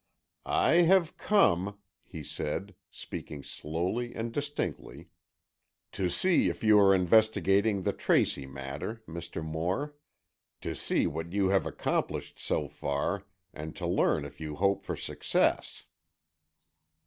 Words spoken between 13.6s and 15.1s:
to learn if you hope for